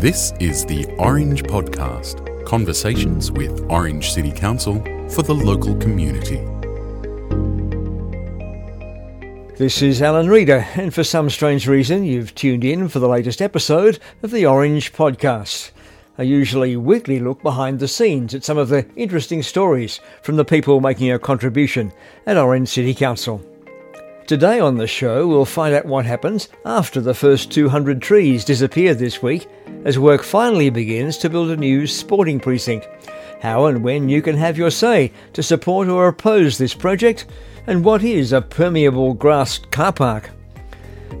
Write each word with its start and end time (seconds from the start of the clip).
This 0.00 0.32
is 0.40 0.64
the 0.64 0.86
Orange 0.96 1.42
Podcast 1.42 2.46
conversations 2.46 3.30
with 3.30 3.66
Orange 3.68 4.12
City 4.12 4.32
Council 4.32 4.82
for 5.10 5.22
the 5.22 5.34
local 5.34 5.76
community. 5.76 6.38
This 9.58 9.82
is 9.82 10.00
Alan 10.00 10.30
Reader, 10.30 10.66
and 10.74 10.94
for 10.94 11.04
some 11.04 11.28
strange 11.28 11.68
reason, 11.68 12.04
you've 12.04 12.34
tuned 12.34 12.64
in 12.64 12.88
for 12.88 12.98
the 12.98 13.10
latest 13.10 13.42
episode 13.42 13.98
of 14.22 14.30
the 14.30 14.46
Orange 14.46 14.94
Podcast. 14.94 15.70
A 16.16 16.24
usually 16.24 16.78
weekly 16.78 17.20
look 17.20 17.42
behind 17.42 17.78
the 17.78 17.86
scenes 17.86 18.34
at 18.34 18.42
some 18.42 18.56
of 18.56 18.70
the 18.70 18.86
interesting 18.96 19.42
stories 19.42 20.00
from 20.22 20.36
the 20.36 20.46
people 20.46 20.80
making 20.80 21.12
a 21.12 21.18
contribution 21.18 21.92
at 22.24 22.38
Orange 22.38 22.70
City 22.70 22.94
Council. 22.94 23.44
Today 24.26 24.60
on 24.60 24.76
the 24.76 24.86
show, 24.86 25.26
we'll 25.26 25.44
find 25.44 25.74
out 25.74 25.86
what 25.86 26.06
happens 26.06 26.48
after 26.64 27.00
the 27.00 27.14
first 27.14 27.50
200 27.50 28.00
trees 28.00 28.44
disappear 28.44 28.94
this 28.94 29.20
week 29.20 29.48
as 29.84 29.98
work 29.98 30.22
finally 30.22 30.70
begins 30.70 31.16
to 31.18 31.30
build 31.30 31.50
a 31.50 31.56
new 31.56 31.86
sporting 31.86 32.38
precinct. 32.38 32.86
How 33.40 33.66
and 33.66 33.82
when 33.82 34.08
you 34.08 34.22
can 34.22 34.36
have 34.36 34.56
your 34.56 34.70
say 34.70 35.12
to 35.32 35.42
support 35.42 35.88
or 35.88 36.08
oppose 36.08 36.58
this 36.58 36.74
project, 36.74 37.26
and 37.66 37.84
what 37.84 38.04
is 38.04 38.32
a 38.32 38.40
permeable 38.40 39.14
grass 39.14 39.58
car 39.58 39.92
park. 39.92 40.30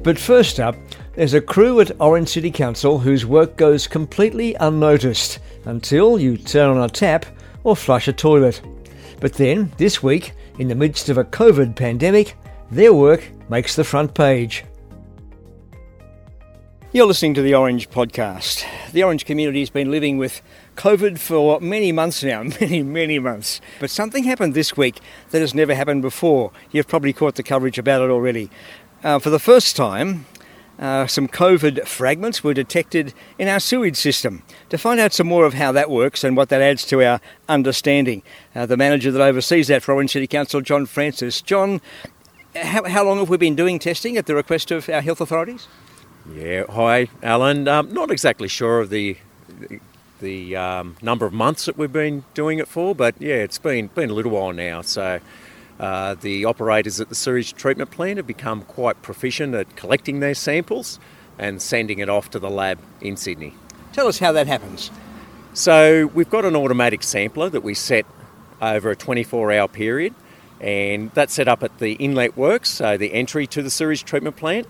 But 0.02 0.18
first 0.18 0.60
up, 0.60 0.76
there's 1.14 1.34
a 1.34 1.40
crew 1.40 1.80
at 1.80 2.00
Orange 2.00 2.28
City 2.28 2.50
Council 2.50 2.98
whose 2.98 3.26
work 3.26 3.56
goes 3.56 3.86
completely 3.86 4.54
unnoticed 4.54 5.40
until 5.64 6.18
you 6.18 6.36
turn 6.36 6.70
on 6.70 6.82
a 6.82 6.88
tap 6.88 7.26
or 7.64 7.74
flush 7.74 8.08
a 8.08 8.12
toilet. 8.12 8.60
But 9.20 9.34
then, 9.34 9.72
this 9.76 10.02
week, 10.02 10.32
in 10.58 10.68
the 10.68 10.74
midst 10.74 11.08
of 11.08 11.18
a 11.18 11.24
COVID 11.24 11.76
pandemic, 11.76 12.36
their 12.70 12.92
work 12.92 13.28
makes 13.48 13.76
the 13.76 13.84
front 13.84 14.14
page. 14.14 14.64
You're 16.92 17.06
listening 17.06 17.34
to 17.34 17.42
the 17.42 17.54
Orange 17.54 17.88
Podcast. 17.90 18.64
The 18.90 19.04
Orange 19.04 19.24
community 19.24 19.60
has 19.60 19.70
been 19.70 19.90
living 19.90 20.18
with 20.18 20.42
COVID 20.76 21.18
for 21.18 21.60
many 21.60 21.92
months 21.92 22.24
now, 22.24 22.42
many, 22.60 22.82
many 22.82 23.18
months. 23.18 23.60
But 23.78 23.90
something 23.90 24.24
happened 24.24 24.54
this 24.54 24.76
week 24.76 25.00
that 25.30 25.40
has 25.40 25.54
never 25.54 25.74
happened 25.74 26.02
before. 26.02 26.50
You've 26.72 26.88
probably 26.88 27.12
caught 27.12 27.36
the 27.36 27.42
coverage 27.42 27.78
about 27.78 28.02
it 28.02 28.10
already. 28.10 28.50
Uh, 29.04 29.18
for 29.18 29.30
the 29.30 29.38
first 29.38 29.76
time, 29.76 30.26
uh, 30.80 31.06
some 31.06 31.28
COVID 31.28 31.86
fragments 31.86 32.42
were 32.42 32.54
detected 32.54 33.14
in 33.38 33.46
our 33.46 33.60
sewage 33.60 33.96
system. 33.96 34.42
To 34.70 34.78
find 34.78 34.98
out 34.98 35.12
some 35.12 35.26
more 35.26 35.44
of 35.44 35.54
how 35.54 35.72
that 35.72 35.90
works 35.90 36.24
and 36.24 36.36
what 36.36 36.48
that 36.48 36.62
adds 36.62 36.84
to 36.86 37.04
our 37.04 37.20
understanding, 37.48 38.22
uh, 38.54 38.66
the 38.66 38.76
manager 38.76 39.12
that 39.12 39.20
oversees 39.22 39.68
that 39.68 39.82
for 39.82 39.92
Orange 39.92 40.10
City 40.10 40.26
Council, 40.26 40.60
John 40.60 40.86
Francis. 40.86 41.42
John, 41.42 41.80
how, 42.54 42.84
how 42.84 43.04
long 43.04 43.18
have 43.18 43.28
we 43.28 43.36
been 43.36 43.56
doing 43.56 43.78
testing 43.78 44.16
at 44.16 44.26
the 44.26 44.34
request 44.34 44.70
of 44.70 44.88
our 44.88 45.00
health 45.00 45.20
authorities? 45.20 45.68
Yeah, 46.32 46.64
hi, 46.68 47.08
Alan. 47.22 47.66
Um, 47.68 47.92
not 47.92 48.10
exactly 48.10 48.48
sure 48.48 48.80
of 48.80 48.90
the 48.90 49.16
the 50.20 50.54
um, 50.54 50.96
number 51.00 51.24
of 51.24 51.32
months 51.32 51.64
that 51.64 51.78
we've 51.78 51.92
been 51.92 52.24
doing 52.34 52.58
it 52.58 52.68
for, 52.68 52.94
but 52.94 53.14
yeah, 53.20 53.36
it's 53.36 53.58
been 53.58 53.86
been 53.88 54.10
a 54.10 54.12
little 54.12 54.32
while 54.32 54.52
now. 54.52 54.82
So 54.82 55.20
uh, 55.78 56.14
the 56.14 56.44
operators 56.44 57.00
at 57.00 57.08
the 57.08 57.14
sewage 57.14 57.54
treatment 57.54 57.90
plant 57.90 58.18
have 58.18 58.26
become 58.26 58.62
quite 58.62 59.00
proficient 59.02 59.54
at 59.54 59.76
collecting 59.76 60.20
their 60.20 60.34
samples 60.34 61.00
and 61.38 61.62
sending 61.62 62.00
it 62.00 62.08
off 62.10 62.30
to 62.30 62.38
the 62.38 62.50
lab 62.50 62.78
in 63.00 63.16
Sydney. 63.16 63.54
Tell 63.92 64.06
us 64.06 64.18
how 64.18 64.30
that 64.32 64.46
happens. 64.46 64.90
So 65.54 66.06
we've 66.14 66.28
got 66.28 66.44
an 66.44 66.54
automatic 66.54 67.02
sampler 67.02 67.48
that 67.48 67.62
we 67.62 67.74
set 67.74 68.04
over 68.60 68.90
a 68.90 68.96
24-hour 68.96 69.68
period 69.68 70.14
and 70.60 71.10
that's 71.12 71.34
set 71.34 71.48
up 71.48 71.62
at 71.62 71.78
the 71.78 71.92
inlet 71.94 72.36
works, 72.36 72.70
so 72.70 72.96
the 72.96 73.12
entry 73.12 73.46
to 73.48 73.62
the 73.62 73.70
sewage 73.70 74.04
treatment 74.04 74.36
plant. 74.36 74.66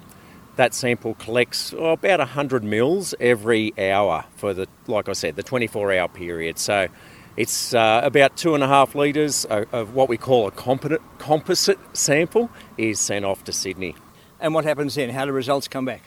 That 0.56 0.74
sample 0.74 1.14
collects 1.14 1.72
oh, 1.76 1.92
about 1.92 2.18
100 2.18 2.62
mils 2.62 3.14
every 3.18 3.72
hour 3.78 4.24
for 4.36 4.52
the, 4.52 4.68
like 4.86 5.08
I 5.08 5.12
said, 5.12 5.36
the 5.36 5.42
24-hour 5.42 6.08
period. 6.08 6.58
So 6.58 6.88
it's 7.36 7.72
uh, 7.72 8.00
about 8.04 8.36
two 8.36 8.54
and 8.54 8.62
a 8.62 8.66
half 8.66 8.94
litres 8.94 9.46
of, 9.46 9.72
of 9.72 9.94
what 9.94 10.08
we 10.08 10.18
call 10.18 10.48
a 10.48 10.50
composite 10.50 11.78
sample 11.94 12.50
is 12.76 13.00
sent 13.00 13.24
off 13.24 13.44
to 13.44 13.52
Sydney. 13.52 13.94
And 14.40 14.52
what 14.54 14.64
happens 14.64 14.96
then? 14.96 15.10
How 15.10 15.24
do 15.24 15.32
results 15.32 15.68
come 15.68 15.84
back? 15.84 16.02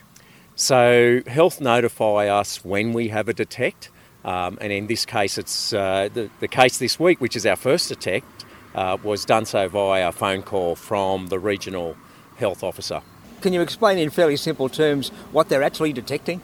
So 0.56 1.22
health 1.26 1.60
notify 1.60 2.28
us 2.28 2.64
when 2.64 2.94
we 2.94 3.08
have 3.08 3.28
a 3.28 3.34
detect. 3.34 3.90
Um, 4.24 4.58
and 4.62 4.72
in 4.72 4.88
this 4.88 5.06
case, 5.06 5.38
it's 5.38 5.74
uh, 5.74 6.10
the, 6.14 6.30
the 6.40 6.48
case 6.48 6.78
this 6.78 7.00
week, 7.00 7.20
which 7.20 7.36
is 7.36 7.46
our 7.46 7.56
first 7.56 7.90
detect, 7.90 8.46
uh, 8.76 8.98
was 9.04 9.26
done 9.26 9.46
so 9.46 9.68
via 9.68 10.10
a 10.10 10.12
phone 10.12 10.42
call 10.42 10.76
from 10.76 11.28
the 11.28 11.40
regional 11.40 11.96
health 12.38 12.64
officer. 12.64 13.02
Can 13.42 13.54
you 13.54 13.62
explain 13.62 13.98
in 13.98 14.10
fairly 14.10 14.38
simple 14.38 14.70
terms 14.70 15.10
what 15.32 15.50
they're 15.50 15.64
actually 15.64 15.94
detecting? 15.94 16.42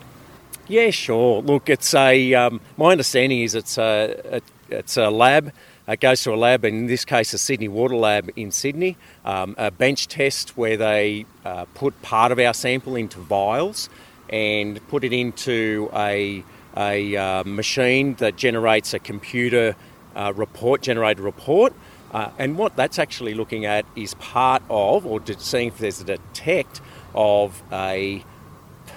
Yeah, 0.68 0.92
sure. 0.92 1.42
Look, 1.42 1.70
it's 1.70 1.94
a. 1.94 2.34
Um, 2.36 2.62
my 2.78 2.92
understanding 2.92 3.42
is 3.42 3.56
it's 3.56 3.78
a, 3.78 4.22
a 4.32 4.42
it's 4.70 4.98
a 4.98 5.10
lab. 5.10 5.52
It 5.88 6.00
goes 6.00 6.22
to 6.24 6.34
a 6.34 6.36
lab, 6.36 6.66
in 6.66 6.86
this 6.86 7.04
case, 7.04 7.34
a 7.34 7.40
Sydney 7.40 7.68
Water 7.68 7.96
Lab 7.96 8.30
in 8.36 8.52
Sydney, 8.52 8.96
um, 9.26 9.56
a 9.58 9.72
bench 9.72 10.08
test 10.08 10.56
where 10.56 10.78
they 10.78 11.26
uh, 11.44 11.66
put 11.74 12.00
part 12.04 12.32
of 12.32 12.38
our 12.38 12.54
sample 12.54 12.96
into 12.96 13.20
vials 13.20 13.90
and 14.30 14.88
put 14.90 15.04
it 15.04 15.14
into 15.14 15.90
a, 15.96 16.44
a 16.78 17.16
uh, 17.16 17.44
machine 17.44 18.14
that 18.16 18.36
generates 18.36 18.94
a 18.94 19.00
computer 19.00 19.76
uh, 20.16 20.32
report, 20.36 20.84
generated 20.84 21.24
report, 21.24 21.74
uh, 22.12 22.32
and 22.40 22.58
what 22.58 22.76
that's 22.76 22.98
actually 22.98 23.34
looking 23.34 23.66
at 23.66 23.86
is 23.96 24.14
part 24.16 24.64
of, 24.70 25.06
or 25.06 25.22
seeing 25.38 25.68
if 25.68 25.78
there's 25.78 26.02
a 26.02 26.06
detect 26.06 26.82
of 27.14 27.62
a 27.72 28.24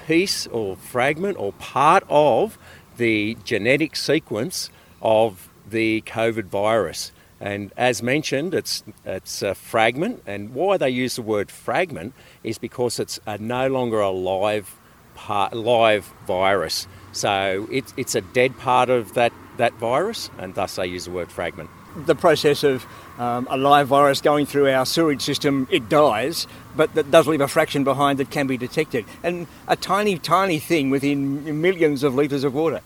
piece 0.07 0.47
or 0.49 0.77
fragment 0.77 1.39
or 1.39 1.53
part 1.55 2.05
of 2.09 2.59
the 2.97 3.37
genetic 3.45 3.97
sequence 3.97 4.71
of 5.01 5.49
the 5.69 6.03
COVID 6.03 6.45
virus. 6.45 7.13
And 7.41 7.73
as 7.77 8.03
mentioned, 8.03 8.55
it's, 8.55 8.85
it's 9.05 9.43
a 9.43 9.55
fragment. 9.55 10.23
And 10.27 10.55
why 10.55 10.77
they 10.77 10.91
use 10.91 11.17
the 11.17 11.23
word 11.23 11.51
fragment 11.51 12.15
is 12.45 12.57
because 12.57 13.01
it's 13.01 13.19
a, 13.27 13.37
no 13.39 13.69
longer 13.69 14.01
a 14.01 14.11
live, 14.11 14.79
part, 15.15 15.53
live 15.53 16.13
virus. 16.27 16.87
So 17.11 17.67
it's, 17.71 17.93
it's 17.97 18.15
a 18.15 18.21
dead 18.21 18.57
part 18.59 18.91
of 18.91 19.15
that, 19.15 19.33
that 19.57 19.75
virus, 19.75 20.31
and 20.39 20.55
thus 20.55 20.77
they 20.77 20.87
use 20.87 21.07
the 21.07 21.11
word 21.11 21.33
fragment 21.33 21.69
the 21.97 22.15
process 22.15 22.63
of 22.65 22.87
um, 23.19 23.47
a 23.51 23.57
live 23.57 23.89
virus 23.89 24.21
going 24.21 24.47
through 24.47 24.71
our 24.71 24.87
sewage 24.87 25.23
system, 25.23 25.69
it 25.71 25.89
dies, 25.89 26.47
but 26.77 26.95
that 26.95 27.11
does 27.11 27.27
leave 27.27 27.41
a 27.41 27.49
fraction 27.49 27.85
behind 27.85 28.19
that 28.19 28.31
can 28.31 28.47
be 28.47 28.57
detected. 28.57 29.05
And 29.23 29.47
a 29.69 29.77
tiny, 29.77 30.19
tiny 30.19 30.59
thing 30.59 30.91
within 30.91 31.61
millions 31.61 32.03
of 32.03 32.15
litres 32.15 32.45
of 32.45 32.55
water. 32.55 32.81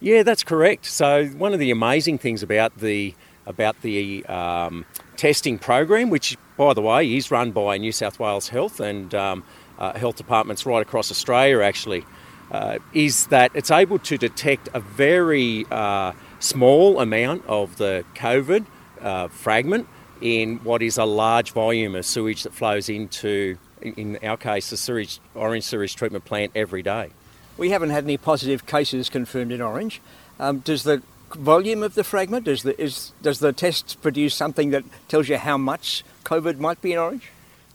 Yeah, 0.00 0.22
that's 0.22 0.42
correct. 0.42 0.86
So 0.86 1.26
one 1.28 1.52
of 1.52 1.58
the 1.58 1.70
amazing 1.70 2.18
things 2.18 2.42
about 2.42 2.78
the 2.78 3.14
about 3.46 3.80
the 3.82 4.26
um, 4.26 4.84
testing 5.16 5.56
program, 5.58 6.10
which 6.10 6.36
by 6.56 6.74
the 6.74 6.82
way 6.82 7.14
is 7.16 7.30
run 7.30 7.52
by 7.52 7.78
New 7.78 7.92
South 7.92 8.18
Wales 8.18 8.48
Health 8.48 8.80
and 8.80 9.14
um, 9.14 9.44
uh, 9.78 9.96
health 9.96 10.16
departments 10.16 10.66
right 10.66 10.82
across 10.82 11.10
Australia, 11.10 11.62
actually, 11.62 12.04
uh, 12.50 12.78
is 12.92 13.28
that 13.28 13.52
it's 13.54 13.70
able 13.70 13.98
to 14.00 14.18
detect 14.18 14.68
a 14.74 14.80
very 14.80 15.64
uh, 15.70 16.12
small 16.46 17.00
amount 17.00 17.44
of 17.46 17.76
the 17.76 18.04
COVID 18.14 18.66
uh, 19.00 19.28
fragment 19.28 19.88
in 20.20 20.58
what 20.58 20.80
is 20.80 20.96
a 20.96 21.04
large 21.04 21.50
volume 21.52 21.94
of 21.94 22.06
sewage 22.06 22.44
that 22.44 22.54
flows 22.54 22.88
into, 22.88 23.58
in 23.82 24.18
our 24.22 24.36
case, 24.36 24.70
the 24.70 24.76
sewage, 24.76 25.20
Orange 25.34 25.64
Sewage 25.64 25.94
Treatment 25.96 26.24
Plant 26.24 26.52
every 26.54 26.82
day. 26.82 27.10
We 27.58 27.70
haven't 27.70 27.90
had 27.90 28.04
any 28.04 28.16
positive 28.16 28.66
cases 28.66 29.10
confirmed 29.10 29.52
in 29.52 29.60
Orange. 29.60 30.00
Um, 30.38 30.60
does 30.60 30.84
the 30.84 31.02
volume 31.34 31.82
of 31.82 31.94
the 31.94 32.04
fragment, 32.04 32.44
does 32.44 32.62
the, 32.62 32.80
is, 32.80 33.12
does 33.22 33.40
the 33.40 33.52
test 33.52 34.00
produce 34.00 34.34
something 34.34 34.70
that 34.70 34.84
tells 35.08 35.28
you 35.28 35.36
how 35.36 35.58
much 35.58 36.04
COVID 36.24 36.58
might 36.58 36.80
be 36.80 36.92
in 36.92 36.98
Orange? 36.98 37.30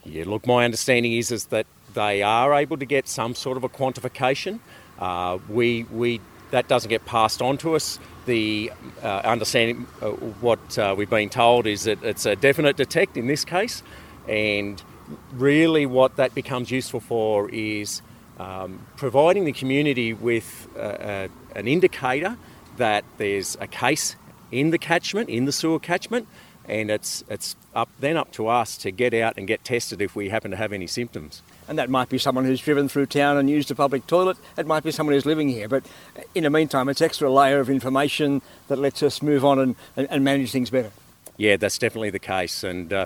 Yeah, 0.05 0.23
look, 0.25 0.47
my 0.47 0.65
understanding 0.65 1.13
is, 1.13 1.31
is 1.31 1.45
that 1.45 1.67
they 1.93 2.23
are 2.23 2.53
able 2.53 2.77
to 2.77 2.85
get 2.85 3.07
some 3.07 3.35
sort 3.35 3.57
of 3.57 3.63
a 3.63 3.69
quantification. 3.69 4.59
Uh, 4.97 5.39
we, 5.49 5.83
we, 5.91 6.21
that 6.51 6.67
doesn't 6.67 6.89
get 6.89 7.05
passed 7.05 7.41
on 7.41 7.57
to 7.57 7.75
us 7.75 7.99
the 8.25 8.71
uh, 9.03 9.07
understanding 9.23 9.87
uh, 10.01 10.09
what 10.41 10.77
uh, 10.77 10.93
we've 10.97 11.09
been 11.09 11.29
told 11.29 11.65
is 11.65 11.83
that 11.83 12.03
it's 12.03 12.25
a 12.25 12.35
definite 12.35 12.77
detect 12.77 13.17
in 13.17 13.27
this 13.27 13.43
case, 13.43 13.81
and 14.27 14.81
really 15.33 15.85
what 15.85 16.15
that 16.17 16.35
becomes 16.35 16.71
useful 16.71 16.99
for 16.99 17.49
is 17.49 18.01
um, 18.39 18.85
providing 18.97 19.45
the 19.45 19.51
community 19.51 20.13
with 20.13 20.67
uh, 20.77 21.27
an 21.55 21.67
indicator 21.67 22.37
that 22.77 23.03
there's 23.17 23.57
a 23.59 23.67
case 23.67 24.15
in 24.51 24.69
the 24.69 24.77
catchment, 24.77 25.29
in 25.29 25.45
the 25.45 25.51
sewer 25.51 25.79
catchment, 25.79 26.27
and 26.65 26.91
it's 26.91 27.23
it's 27.29 27.55
up 27.73 27.89
then 27.99 28.17
up 28.17 28.31
to 28.33 28.47
us 28.47 28.77
to 28.77 28.91
get 28.91 29.13
out 29.13 29.33
and 29.37 29.47
get 29.47 29.63
tested 29.63 30.01
if 30.01 30.15
we 30.15 30.29
happen 30.29 30.51
to 30.51 30.57
have 30.57 30.73
any 30.73 30.87
symptoms. 30.87 31.41
And 31.67 31.77
that 31.77 31.89
might 31.89 32.09
be 32.09 32.17
someone 32.17 32.45
who's 32.45 32.61
driven 32.61 32.89
through 32.89 33.05
town 33.05 33.37
and 33.37 33.49
used 33.49 33.71
a 33.71 33.75
public 33.75 34.07
toilet. 34.07 34.37
It 34.57 34.67
might 34.67 34.83
be 34.83 34.91
someone 34.91 35.13
who's 35.13 35.25
living 35.25 35.49
here. 35.49 35.69
But 35.69 35.83
in 36.35 36.43
the 36.43 36.49
meantime, 36.49 36.89
it's 36.89 37.01
extra 37.01 37.31
layer 37.31 37.59
of 37.59 37.69
information 37.69 38.41
that 38.67 38.79
lets 38.79 39.01
us 39.03 39.21
move 39.21 39.45
on 39.45 39.59
and, 39.59 39.75
and, 39.95 40.07
and 40.09 40.23
manage 40.23 40.51
things 40.51 40.69
better. 40.69 40.91
Yeah, 41.37 41.57
that's 41.57 41.77
definitely 41.77 42.09
the 42.09 42.19
case. 42.19 42.63
And 42.63 42.91
uh, 42.91 43.05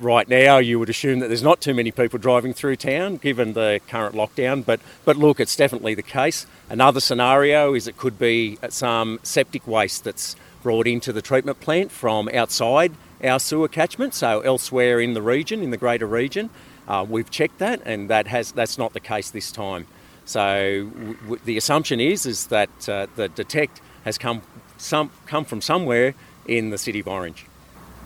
right 0.00 0.28
now 0.28 0.58
you 0.58 0.78
would 0.78 0.88
assume 0.88 1.18
that 1.20 1.28
there's 1.28 1.42
not 1.42 1.60
too 1.60 1.74
many 1.74 1.90
people 1.90 2.18
driving 2.18 2.54
through 2.54 2.76
town 2.76 3.16
given 3.16 3.52
the 3.52 3.80
current 3.88 4.14
lockdown, 4.14 4.64
but, 4.64 4.80
but 5.04 5.16
look, 5.16 5.40
it's 5.40 5.56
definitely 5.56 5.94
the 5.94 6.02
case. 6.02 6.46
Another 6.68 7.00
scenario 7.00 7.74
is 7.74 7.86
it 7.86 7.96
could 7.96 8.18
be 8.18 8.58
some 8.68 9.20
septic 9.22 9.66
waste 9.66 10.04
that's 10.04 10.36
brought 10.62 10.86
into 10.86 11.12
the 11.12 11.22
treatment 11.22 11.60
plant 11.60 11.92
from 11.92 12.28
outside 12.30 12.92
our 13.22 13.38
sewer 13.38 13.68
catchment, 13.68 14.14
so 14.14 14.40
elsewhere 14.40 15.00
in 15.00 15.14
the 15.14 15.22
region, 15.22 15.62
in 15.62 15.70
the 15.70 15.76
greater 15.76 16.06
region. 16.06 16.50
Uh, 16.88 17.04
we've 17.08 17.30
checked 17.30 17.58
that, 17.58 17.82
and 17.84 18.10
that 18.10 18.26
has 18.26 18.52
that's 18.52 18.78
not 18.78 18.92
the 18.92 19.00
case 19.00 19.30
this 19.30 19.50
time. 19.50 19.86
So 20.24 20.88
w- 20.92 21.14
w- 21.14 21.40
the 21.44 21.56
assumption 21.56 22.00
is 22.00 22.26
is 22.26 22.46
that 22.48 22.88
uh, 22.88 23.06
the 23.16 23.28
detect 23.28 23.80
has 24.04 24.18
come 24.18 24.42
some 24.76 25.10
come 25.26 25.44
from 25.44 25.60
somewhere 25.60 26.14
in 26.46 26.70
the 26.70 26.78
city 26.78 27.00
of 27.00 27.08
Orange. 27.08 27.46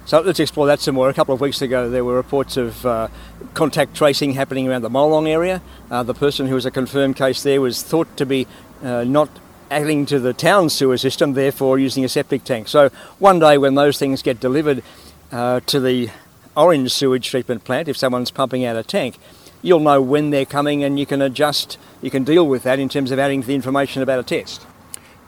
So 0.06 0.21
let's 0.21 0.41
explore 0.41 0.67
that 0.67 0.81
some 0.81 0.94
more. 0.94 1.09
A 1.09 1.15
couple 1.15 1.35
of 1.35 1.41
weeks 1.41 1.61
ago, 1.62 1.91
there 1.91 2.05
were 2.05 2.17
reports 2.17 2.56
of 2.56 2.85
uh, 2.87 3.09
contact 3.55 3.94
tracing 3.94 4.32
happening 4.32 4.67
around 4.67 4.82
the 4.82 4.91
Molong 4.91 5.29
area. 5.29 5.61
Uh, 5.91 6.03
the 6.03 6.15
person 6.15 6.47
who 6.47 6.55
was 6.55 6.67
a 6.67 6.71
confirmed 6.71 7.17
case 7.17 7.43
there 7.43 7.61
was 7.61 7.82
thought 7.82 8.17
to 8.17 8.27
be 8.27 8.47
uh, 8.82 9.05
not 9.05 9.29
adding 9.71 10.06
to 10.06 10.19
the 10.19 10.32
town 10.32 10.69
sewer 10.69 10.97
system, 10.97 11.35
therefore 11.35 11.79
using 11.79 12.05
a 12.05 12.09
septic 12.09 12.44
tank. 12.44 12.67
So 12.67 12.88
one 13.19 13.38
day 13.38 13.56
when 13.59 13.75
those 13.77 13.99
things 13.99 14.23
get 14.23 14.41
delivered 14.41 14.82
uh, 15.31 15.61
to 15.67 15.79
the 15.79 16.11
orange 16.61 16.93
sewage 16.93 17.29
treatment 17.29 17.65
plant, 17.65 17.89
if 17.89 17.97
someone's 17.97 18.31
pumping 18.31 18.65
out 18.65 18.77
a 18.77 18.83
tank, 18.83 19.17
you'll 19.62 19.81
know 19.81 20.01
when 20.03 20.31
they're 20.31 20.45
coming 20.45 20.85
and 20.85 20.99
you 20.99 21.07
can 21.07 21.23
adjust, 21.23 21.79
you 22.03 22.11
can 22.11 22.23
deal 22.23 22.47
with 22.47 22.62
that 22.65 22.79
in 22.79 22.89
terms 22.89 23.11
of 23.11 23.19
adding 23.19 23.43
the 23.43 23.55
information 23.55 24.03
about 24.03 24.19
a 24.19 24.23
test. 24.23 24.67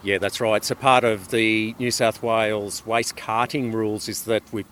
Yeah, 0.02 0.18
that's 0.18 0.40
right. 0.40 0.62
So 0.64 0.74
part 0.74 1.04
of 1.04 1.30
the 1.30 1.74
New 1.78 1.90
South 1.90 2.22
Wales 2.22 2.84
waste 2.84 3.16
carting 3.16 3.72
rules 3.72 4.08
is 4.08 4.24
that 4.24 4.42
we, 4.52 4.64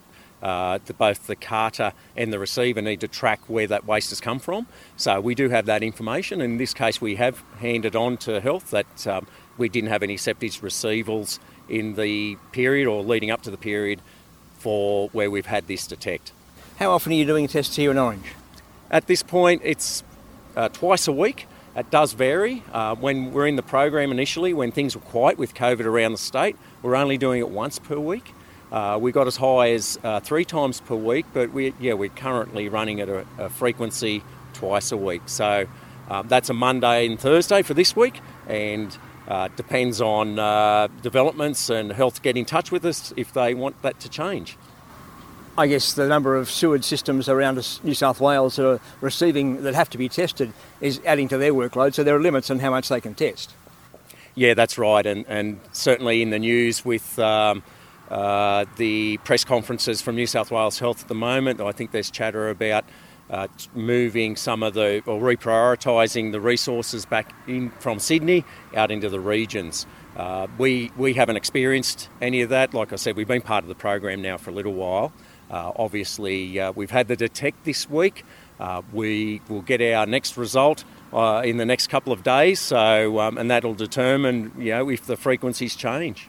uh, 0.43 0.81
the, 0.85 0.93
both 0.93 1.29
the 1.29 1.37
carter 1.37 1.93
and 2.17 2.33
the 2.33 2.39
receiver 2.39 2.83
need 2.83 3.01
to 3.01 3.09
track 3.09 3.41
where 3.47 3.67
that 3.69 3.87
waste 3.87 4.11
has 4.11 4.21
come 4.21 4.39
from. 4.39 4.67
So 4.97 5.21
we 5.21 5.35
do 5.35 5.49
have 5.49 5.67
that 5.67 5.83
information. 5.83 6.41
In 6.41 6.59
this 6.59 6.75
case, 6.75 7.01
we 7.01 7.17
have 7.17 7.43
handed 7.59 7.97
on 7.97 8.17
to 8.19 8.41
health 8.41 8.71
that 8.71 9.06
um, 9.06 9.27
we 9.56 9.69
didn't 9.69 9.91
have 9.91 10.03
any 10.03 10.17
septic 10.17 10.63
receivals 10.63 11.39
in 11.69 11.95
the 11.95 12.37
period 12.53 12.89
or 12.89 13.03
leading 13.03 13.31
up 13.31 13.43
to 13.43 13.51
the 13.51 13.56
period 13.56 14.01
for 14.59 15.09
where 15.11 15.31
we've 15.31 15.47
had 15.47 15.69
this 15.69 15.87
detect. 15.87 16.33
How 16.81 16.93
often 16.93 17.12
are 17.12 17.17
you 17.17 17.27
doing 17.27 17.47
tests 17.47 17.77
here 17.77 17.91
in 17.91 17.99
Orange? 17.99 18.32
At 18.91 19.06
this 19.06 19.23
point, 19.23 19.61
it's 19.62 20.03
uh, 20.56 20.71
twice 20.71 21.06
a 21.06 21.12
week. 21.12 21.47
It 21.77 21.91
does 21.91 22.15
vary. 22.15 22.62
Uh, 22.73 22.94
when 22.94 23.35
we're 23.35 23.47
in 23.47 23.56
the 23.56 23.62
program 23.62 24.11
initially, 24.11 24.55
when 24.55 24.73
things 24.73 24.97
were 24.97 25.03
quiet 25.03 25.37
with 25.37 25.53
COVID 25.53 25.85
around 25.85 26.12
the 26.12 26.19
state, 26.19 26.56
we're 26.81 26.97
only 26.97 27.19
doing 27.19 27.41
it 27.41 27.50
once 27.50 27.79
per 27.79 27.99
week. 27.99 28.32
Uh, 28.73 28.97
we 28.99 29.12
got 29.12 29.27
as 29.27 29.37
high 29.37 29.73
as 29.73 29.99
uh, 30.03 30.21
three 30.21 30.47
times 30.47 30.81
per 30.81 30.94
week, 30.94 31.27
but 31.35 31.53
we 31.53 31.75
yeah 31.79 31.93
we're 31.93 32.09
currently 32.09 32.71
running 32.71 32.99
at 33.03 33.11
a, 33.11 33.27
a 33.37 33.50
frequency 33.50 34.23
twice 34.55 34.91
a 34.91 34.97
week. 34.97 35.21
So 35.27 35.67
um, 36.09 36.29
that's 36.29 36.49
a 36.49 36.55
Monday 36.55 37.05
and 37.05 37.21
Thursday 37.21 37.61
for 37.61 37.75
this 37.75 37.94
week, 37.94 38.23
and 38.49 38.97
uh, 39.29 39.49
depends 39.55 40.00
on 40.00 40.38
uh, 40.38 40.88
developments 41.03 41.69
and 41.69 41.93
health 41.93 42.23
get 42.23 42.38
in 42.38 42.47
touch 42.47 42.73
with 42.73 42.87
us 42.87 43.12
if 43.19 43.35
they 43.35 43.53
want 43.53 43.82
that 43.82 44.00
to 44.00 44.09
change. 44.09 44.56
I 45.58 45.67
guess 45.67 45.93
the 45.94 46.06
number 46.06 46.37
of 46.37 46.50
sewage 46.50 46.85
systems 46.85 47.29
around 47.29 47.56
New 47.82 47.94
South 47.94 48.20
Wales 48.20 48.56
that 48.56 48.67
are 48.67 48.81
receiving 49.00 49.62
that 49.64 49.75
have 49.75 49.91
to 49.91 49.99
be 49.99 50.08
tested 50.08 50.52
is 50.81 51.00
adding 51.05 51.29
to 51.29 51.38
their 51.38 51.52
workload, 51.52 51.94
so 51.94 52.05
there 52.05 52.17
are 52.17 52.20
limits 52.20 52.50
on 52.50 52.61
how 52.61 52.70
much 52.70 52.88
they 52.88 53.00
can 53.00 53.14
test. 53.14 53.52
Yeah, 54.35 54.55
that's 54.55 54.79
right, 54.79 55.05
and, 55.05 55.25
and 55.29 55.61
certainly 55.73 56.23
in 56.23 56.31
the 56.31 56.38
news 56.38 56.85
with 56.85 57.19
um, 57.19 57.62
uh, 58.11 58.64
the 58.76 59.19
press 59.19 59.44
conferences 59.44 60.00
from 60.00 60.14
New 60.14 60.26
South 60.26 60.50
Wales 60.50 60.79
Health 60.79 61.02
at 61.02 61.08
the 61.08 61.14
moment, 61.14 61.61
I 61.61 61.73
think 61.73 61.91
there's 61.91 62.11
chatter 62.11 62.49
about 62.49 62.85
uh, 63.29 63.49
moving 63.75 64.37
some 64.37 64.62
of 64.62 64.75
the 64.75 65.03
or 65.06 65.20
reprioritising 65.20 66.32
the 66.32 66.41
resources 66.41 67.06
back 67.06 67.32
in 67.46 67.70
from 67.79 67.99
Sydney 67.99 68.44
out 68.75 68.91
into 68.91 69.08
the 69.08 69.20
regions. 69.20 69.87
Uh, 70.17 70.49
we 70.58 70.91
we 70.96 71.14
haven't 71.14 71.37
experienced 71.37 72.08
any 72.20 72.43
of 72.43 72.49
that. 72.49 72.75
Like 72.75 72.93
I 72.93 72.96
said, 72.96 73.17
we've 73.17 73.29
been 73.29 73.43
part 73.43 73.62
of 73.62 73.69
the 73.69 73.76
program 73.76 74.20
now 74.20 74.37
for 74.37 74.50
a 74.50 74.53
little 74.53 74.75
while. 74.75 75.12
Uh, 75.50 75.73
obviously, 75.76 76.61
uh, 76.61 76.73
we've 76.73 76.91
had 76.91 77.08
the 77.08 77.17
detect 77.17 77.64
this 77.64 77.91
week. 77.91 78.25
Uh, 78.58 78.82
we 78.93 79.41
will 79.49 79.62
get 79.62 79.81
our 79.81 80.06
next 80.06 80.37
result 80.37 80.85
uh, 81.12 81.43
in 81.44 81.56
the 81.56 81.67
next 81.67 81.88
couple 81.88 82.12
of 82.12 82.23
days, 82.23 82.61
so 82.61 83.19
um, 83.19 83.38
and 83.38 83.50
that'll 83.50 83.75
determine 83.75 84.52
you 84.58 84.70
know 84.70 84.88
if 84.88 85.06
the 85.06 85.17
frequencies 85.17 85.75
change. 85.75 86.29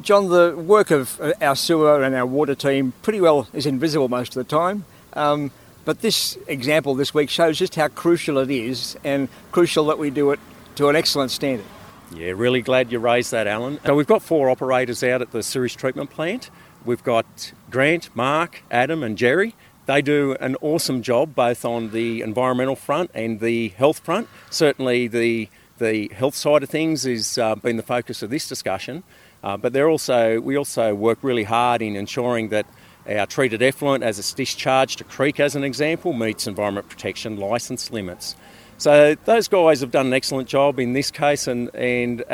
John, 0.00 0.30
the 0.30 0.56
work 0.56 0.90
of 0.90 1.20
uh, 1.20 1.32
our 1.40 1.54
sewer 1.54 2.02
and 2.02 2.14
our 2.14 2.26
water 2.26 2.54
team 2.54 2.92
pretty 3.02 3.20
well 3.20 3.46
is 3.52 3.66
invisible 3.66 4.08
most 4.08 4.36
of 4.36 4.44
the 4.44 4.50
time. 4.50 4.84
Um, 5.12 5.52
but 5.84 6.00
this 6.00 6.38
example 6.46 6.94
this 6.94 7.12
week 7.12 7.28
shows 7.30 7.58
just 7.58 7.74
how 7.74 7.88
crucial 7.88 8.38
it 8.38 8.50
is 8.50 8.96
and 9.04 9.28
crucial 9.50 9.86
that 9.86 9.98
we 9.98 10.10
do 10.10 10.30
it 10.30 10.40
to 10.76 10.88
an 10.88 10.96
excellent 10.96 11.30
standard. 11.30 11.66
Yeah, 12.14 12.32
really 12.32 12.62
glad 12.62 12.92
you 12.92 12.98
raised 12.98 13.30
that, 13.30 13.46
Alan. 13.46 13.78
So 13.84 13.94
we've 13.94 14.06
got 14.06 14.22
four 14.22 14.50
operators 14.50 15.02
out 15.02 15.22
at 15.22 15.30
the 15.30 15.42
sewage 15.42 15.76
treatment 15.76 16.10
plant. 16.10 16.50
We've 16.84 17.02
got 17.02 17.52
Grant, 17.70 18.14
Mark, 18.14 18.62
Adam, 18.70 19.02
and 19.02 19.16
Jerry. 19.16 19.54
They 19.86 20.02
do 20.02 20.36
an 20.40 20.56
awesome 20.60 21.02
job 21.02 21.34
both 21.34 21.64
on 21.64 21.90
the 21.90 22.20
environmental 22.20 22.76
front 22.76 23.10
and 23.14 23.40
the 23.40 23.68
health 23.68 24.00
front. 24.00 24.28
Certainly, 24.50 25.08
the 25.08 25.48
the 25.78 26.08
health 26.14 26.34
side 26.34 26.62
of 26.62 26.70
things 26.70 27.02
has 27.04 27.38
uh, 27.38 27.56
been 27.56 27.76
the 27.76 27.82
focus 27.82 28.22
of 28.22 28.30
this 28.30 28.46
discussion, 28.48 29.02
uh, 29.42 29.56
but 29.56 29.72
they're 29.72 29.88
also 29.88 30.40
we 30.40 30.56
also 30.56 30.94
work 30.94 31.18
really 31.22 31.44
hard 31.44 31.82
in 31.82 31.96
ensuring 31.96 32.50
that 32.50 32.66
our 33.08 33.26
treated 33.26 33.62
effluent, 33.62 34.04
as 34.04 34.18
it's 34.18 34.32
discharged 34.32 34.98
to 34.98 35.04
creek, 35.04 35.40
as 35.40 35.56
an 35.56 35.64
example, 35.64 36.12
meets 36.12 36.46
environment 36.46 36.88
protection 36.88 37.36
licence 37.36 37.90
limits. 37.90 38.36
So 38.78 39.14
those 39.24 39.48
guys 39.48 39.80
have 39.80 39.90
done 39.90 40.06
an 40.06 40.12
excellent 40.12 40.48
job 40.48 40.78
in 40.78 40.92
this 40.92 41.10
case, 41.10 41.46
and 41.46 41.74
and 41.74 42.24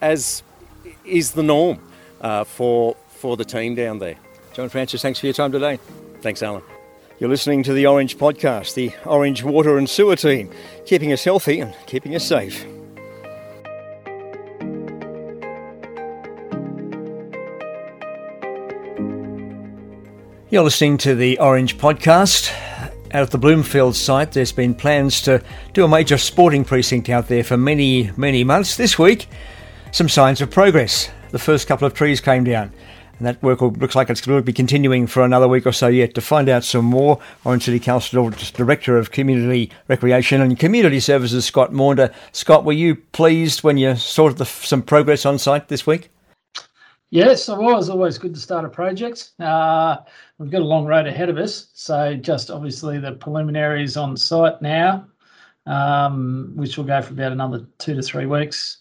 as 0.00 0.42
is 1.04 1.32
the 1.32 1.42
norm 1.42 1.78
uh, 2.20 2.44
for 2.44 2.96
for 3.24 3.38
the 3.38 3.44
team 3.44 3.74
down 3.74 3.98
there. 3.98 4.16
John 4.52 4.68
Francis, 4.68 5.00
thanks 5.00 5.18
for 5.18 5.24
your 5.24 5.32
time 5.32 5.50
today. 5.50 5.78
Thanks, 6.20 6.42
Alan. 6.42 6.62
You're 7.18 7.30
listening 7.30 7.62
to 7.62 7.72
the 7.72 7.86
Orange 7.86 8.18
Podcast, 8.18 8.74
the 8.74 8.92
Orange 9.06 9.42
Water 9.42 9.78
and 9.78 9.88
Sewer 9.88 10.14
team, 10.14 10.50
keeping 10.84 11.10
us 11.10 11.24
healthy 11.24 11.60
and 11.60 11.74
keeping 11.86 12.14
us 12.14 12.22
safe. 12.22 12.66
You're 20.50 20.64
listening 20.64 20.98
to 20.98 21.14
the 21.14 21.38
Orange 21.38 21.78
Podcast. 21.78 22.52
Out 23.14 23.22
at 23.22 23.30
the 23.30 23.38
Bloomfield 23.38 23.96
site, 23.96 24.32
there's 24.32 24.52
been 24.52 24.74
plans 24.74 25.22
to 25.22 25.42
do 25.72 25.86
a 25.86 25.88
major 25.88 26.18
sporting 26.18 26.62
precinct 26.62 27.08
out 27.08 27.28
there 27.28 27.42
for 27.42 27.56
many, 27.56 28.10
many 28.18 28.44
months. 28.44 28.76
This 28.76 28.98
week, 28.98 29.28
some 29.92 30.10
signs 30.10 30.42
of 30.42 30.50
progress. 30.50 31.10
The 31.30 31.38
first 31.38 31.66
couple 31.66 31.86
of 31.86 31.94
trees 31.94 32.20
came 32.20 32.44
down. 32.44 32.70
And 33.18 33.26
that 33.26 33.42
work 33.42 33.60
looks 33.60 33.94
like 33.94 34.10
it's 34.10 34.20
going 34.20 34.38
to 34.38 34.42
be 34.42 34.52
continuing 34.52 35.06
for 35.06 35.22
another 35.22 35.46
week 35.46 35.66
or 35.66 35.72
so 35.72 35.86
yet. 35.86 36.14
To 36.14 36.20
find 36.20 36.48
out 36.48 36.64
some 36.64 36.84
more, 36.84 37.20
Orange 37.44 37.64
City 37.64 37.78
Council 37.78 38.30
Director 38.30 38.98
of 38.98 39.12
Community 39.12 39.70
Recreation 39.88 40.40
and 40.40 40.58
Community 40.58 41.00
Services, 41.00 41.44
Scott 41.44 41.72
Maunder. 41.72 42.12
Scott, 42.32 42.64
were 42.64 42.72
you 42.72 42.96
pleased 42.96 43.62
when 43.62 43.78
you 43.78 43.94
saw 43.96 44.30
the, 44.30 44.44
some 44.44 44.82
progress 44.82 45.24
on 45.24 45.38
site 45.38 45.68
this 45.68 45.86
week? 45.86 46.10
Yes, 47.10 47.48
I 47.48 47.56
was. 47.56 47.88
Always 47.88 48.18
good 48.18 48.34
to 48.34 48.40
start 48.40 48.64
a 48.64 48.68
project. 48.68 49.30
Uh, 49.38 49.98
we've 50.38 50.50
got 50.50 50.62
a 50.62 50.64
long 50.64 50.84
road 50.84 51.06
ahead 51.06 51.28
of 51.28 51.38
us. 51.38 51.68
So, 51.72 52.16
just 52.16 52.50
obviously 52.50 52.98
the 52.98 53.12
preliminaries 53.12 53.96
on 53.96 54.16
site 54.16 54.60
now, 54.60 55.06
um, 55.66 56.52
which 56.56 56.76
will 56.76 56.84
go 56.84 57.00
for 57.00 57.12
about 57.12 57.30
another 57.30 57.66
two 57.78 57.94
to 57.94 58.02
three 58.02 58.26
weeks 58.26 58.78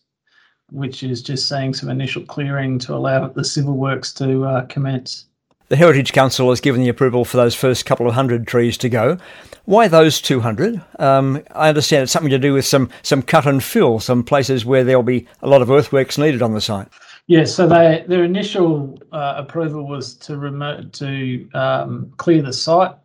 which 0.74 1.03
is 1.03 1.22
just 1.22 1.48
seeing 1.48 1.74
some 1.74 1.89
initial 1.89 2.24
clearing 2.24 2.80
to 2.80 2.94
allow 2.94 3.27
the 3.27 3.44
civil 3.44 3.75
works 3.75 4.12
to 4.13 4.44
uh, 4.44 4.65
commence. 4.65 5.25
The 5.70 5.77
Heritage 5.77 6.12
Council 6.12 6.50
has 6.50 6.60
given 6.60 6.82
the 6.82 6.89
approval 6.89 7.25
for 7.25 7.38
those 7.38 7.56
first 7.56 7.86
couple 7.86 8.08
of 8.08 8.15
hundred 8.15 8.48
trees 8.48 8.77
to 8.80 8.89
go. 8.89 9.18
Why 9.65 9.88
those 9.88 10.20
200? 10.20 10.82
Um, 11.00 11.42
I 11.51 11.70
understand 11.70 12.03
it's 12.03 12.12
something 12.12 12.32
to 12.32 12.38
do 12.38 12.53
with 12.53 12.65
some, 12.65 12.89
some 13.01 13.22
cut 13.22 13.48
and 13.48 13.63
fill, 13.63 14.00
some 14.00 14.24
places 14.24 14.65
where 14.65 14.84
there'll 14.84 15.03
be 15.03 15.27
a 15.42 15.48
lot 15.48 15.62
of 15.62 15.72
earthworks 15.72 16.18
needed 16.18 16.42
on 16.42 16.53
the 16.53 16.60
site. 16.60 16.89
Yeah, 17.27 17.46
so 17.46 17.68
they, 17.68 18.03
their 18.08 18.25
initial 18.25 19.00
uh, 19.13 19.36
approval 19.38 19.88
was 19.88 20.15
to 20.15 20.38
remote 20.38 20.92
to 20.94 21.50
um, 21.53 22.12
clear 22.18 22.42
the 22.42 22.51
site 22.51 22.96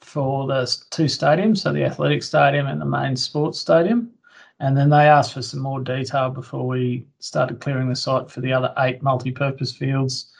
for 0.00 0.46
the 0.46 0.64
two 0.90 1.06
stadiums, 1.06 1.58
so 1.58 1.72
the 1.72 1.84
athletic 1.84 2.22
stadium 2.22 2.66
and 2.66 2.80
the 2.80 2.86
main 2.86 3.16
sports 3.16 3.58
stadium. 3.58 4.13
And 4.60 4.76
then 4.76 4.90
they 4.90 5.08
asked 5.08 5.34
for 5.34 5.42
some 5.42 5.60
more 5.60 5.80
detail 5.80 6.30
before 6.30 6.66
we 6.66 7.06
started 7.18 7.60
clearing 7.60 7.88
the 7.88 7.96
site 7.96 8.30
for 8.30 8.40
the 8.40 8.52
other 8.52 8.72
eight 8.78 9.02
multi-purpose 9.02 9.72
fields. 9.72 10.32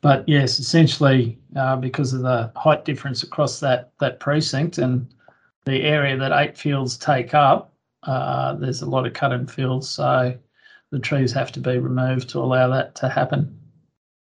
But 0.00 0.28
yes, 0.28 0.58
essentially 0.58 1.38
uh, 1.56 1.76
because 1.76 2.12
of 2.12 2.22
the 2.22 2.50
height 2.56 2.84
difference 2.84 3.22
across 3.22 3.60
that 3.60 3.92
that 4.00 4.20
precinct 4.20 4.78
and 4.78 5.06
the 5.64 5.82
area 5.82 6.16
that 6.16 6.32
eight 6.32 6.56
fields 6.56 6.96
take 6.96 7.34
up, 7.34 7.72
uh, 8.04 8.54
there's 8.54 8.82
a 8.82 8.88
lot 8.88 9.06
of 9.06 9.12
cut 9.12 9.32
and 9.32 9.50
fields, 9.50 9.88
so 9.88 10.34
the 10.90 10.98
trees 10.98 11.32
have 11.32 11.52
to 11.52 11.60
be 11.60 11.78
removed 11.78 12.28
to 12.30 12.38
allow 12.38 12.68
that 12.68 12.94
to 12.96 13.08
happen. 13.08 13.54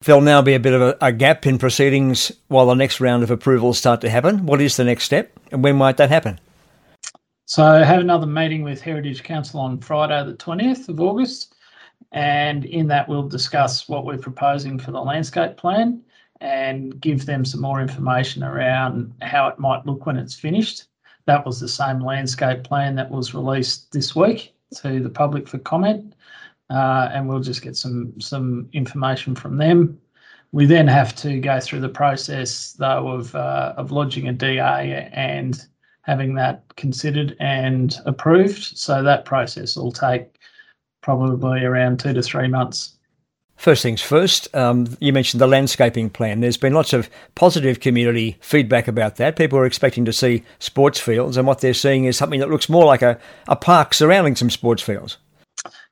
There'll 0.02 0.20
now 0.20 0.42
be 0.42 0.54
a 0.54 0.60
bit 0.60 0.74
of 0.74 0.82
a, 0.82 0.98
a, 1.00 1.12
gap 1.12 1.46
in 1.46 1.58
proceedings 1.58 2.30
while 2.48 2.66
the 2.66 2.74
next 2.74 3.00
round 3.00 3.22
of 3.22 3.30
approvals 3.30 3.78
start 3.78 4.00
to 4.02 4.10
happen. 4.10 4.44
What 4.44 4.60
is 4.60 4.76
the 4.76 4.84
next 4.84 5.04
step 5.04 5.38
and 5.50 5.64
when 5.64 5.76
might 5.76 5.96
that 5.96 6.10
happen? 6.10 6.38
So, 7.46 7.64
I 7.64 7.84
have 7.84 8.00
another 8.00 8.26
meeting 8.26 8.62
with 8.62 8.80
Heritage 8.80 9.22
Council 9.22 9.60
on 9.60 9.78
Friday, 9.80 10.22
the 10.24 10.36
20th 10.36 10.88
of 10.88 11.00
August, 11.00 11.54
and 12.12 12.64
in 12.64 12.88
that, 12.88 13.08
we'll 13.08 13.28
discuss 13.28 13.88
what 13.88 14.04
we're 14.04 14.18
proposing 14.18 14.78
for 14.78 14.90
the 14.90 15.00
landscape 15.00 15.56
plan 15.56 16.02
and 16.40 17.00
give 17.00 17.24
them 17.24 17.44
some 17.44 17.62
more 17.62 17.80
information 17.80 18.42
around 18.42 19.12
how 19.22 19.48
it 19.48 19.58
might 19.58 19.86
look 19.86 20.06
when 20.06 20.16
it's 20.16 20.34
finished. 20.34 20.84
That 21.26 21.46
was 21.46 21.60
the 21.60 21.68
same 21.68 22.00
landscape 22.00 22.64
plan 22.64 22.94
that 22.96 23.10
was 23.10 23.34
released 23.34 23.92
this 23.92 24.14
week 24.14 24.54
to 24.76 25.00
the 25.00 25.08
public 25.08 25.48
for 25.48 25.58
comment 25.58 26.14
uh, 26.70 27.10
and 27.12 27.28
we'll 27.28 27.40
just 27.40 27.62
get 27.62 27.76
some 27.76 28.18
some 28.20 28.68
information 28.72 29.34
from 29.34 29.56
them. 29.56 30.00
We 30.52 30.66
then 30.66 30.88
have 30.88 31.14
to 31.16 31.40
go 31.40 31.60
through 31.60 31.80
the 31.80 31.88
process 31.88 32.72
though 32.72 33.08
of 33.08 33.34
uh, 33.34 33.74
of 33.76 33.92
lodging 33.92 34.28
a 34.28 34.32
DA 34.32 35.08
and 35.12 35.64
having 36.06 36.34
that 36.36 36.62
considered 36.76 37.36
and 37.40 37.96
approved. 38.06 38.78
So 38.78 39.02
that 39.02 39.24
process 39.24 39.76
will 39.76 39.92
take 39.92 40.38
probably 41.02 41.64
around 41.64 41.98
two 41.98 42.12
to 42.12 42.22
three 42.22 42.48
months. 42.48 42.92
First 43.56 43.82
things 43.82 44.02
first, 44.02 44.54
um, 44.54 44.86
you 45.00 45.12
mentioned 45.12 45.40
the 45.40 45.46
landscaping 45.46 46.10
plan. 46.10 46.40
There's 46.40 46.58
been 46.58 46.74
lots 46.74 46.92
of 46.92 47.08
positive 47.34 47.80
community 47.80 48.36
feedback 48.40 48.86
about 48.86 49.16
that. 49.16 49.36
People 49.36 49.58
are 49.58 49.64
expecting 49.64 50.04
to 50.04 50.12
see 50.12 50.42
sports 50.58 51.00
fields, 51.00 51.38
and 51.38 51.46
what 51.46 51.60
they're 51.60 51.72
seeing 51.72 52.04
is 52.04 52.18
something 52.18 52.40
that 52.40 52.50
looks 52.50 52.68
more 52.68 52.84
like 52.84 53.00
a, 53.00 53.18
a 53.48 53.56
park 53.56 53.94
surrounding 53.94 54.36
some 54.36 54.50
sports 54.50 54.82
fields. 54.82 55.16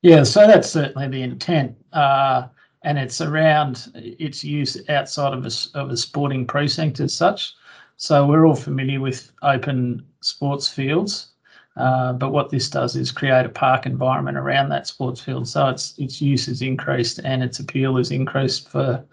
Yeah, 0.03 0.25
so 0.25 0.47
that's 0.47 0.71
certainly 0.71 1.09
the 1.09 1.23
intent. 1.23 1.75
Uh, 1.95 2.49
and 2.83 2.99
it's 2.99 3.23
around 3.23 3.91
its 3.95 4.45
use 4.45 4.77
outside 4.91 5.33
of 5.33 5.47
a, 5.47 5.79
of 5.79 5.91
a 5.91 5.97
sporting 5.97 6.47
precinct 6.47 7.01
as 7.01 7.15
such. 7.15 7.55
So 7.97 8.27
we're 8.27 8.47
all 8.47 8.57
familiar 8.57 9.01
with 9.01 9.31
open 9.43 10.05
sports 10.21 10.69
fields, 10.69 11.29
uh, 11.77 12.13
but 12.13 12.31
what 12.31 12.51
this 12.51 12.69
does 12.69 12.97
is 12.97 13.13
create 13.13 13.47
a 13.47 13.49
park 13.49 13.87
environment 13.87 14.37
around 14.37 14.69
that 14.71 14.87
sports 14.87 15.21
field. 15.21 15.49
So 15.49 15.69
its 15.69 15.95
its 15.99 16.21
use 16.21 16.49
is 16.49 16.63
increased 16.63 17.21
and 17.25 17.43
its 17.43 17.61
appeal 17.61 17.97
is 17.99 18.11
increased 18.11 18.69
for 18.69 19.05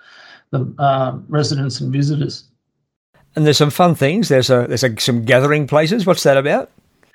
the 0.51 0.73
uh, 0.77 1.17
residents 1.27 1.79
and 1.79 1.91
visitors. 1.91 2.45
And 3.35 3.45
there's 3.45 3.57
some 3.57 3.69
fun 3.69 3.95
things. 3.95 4.29
There's 4.29 4.49
a 4.49 4.65
there's 4.67 4.83
a, 4.83 4.99
some 4.99 5.23
gathering 5.23 5.67
places. 5.67 6.05
What's 6.05 6.23
that 6.23 6.37
about? 6.37 6.69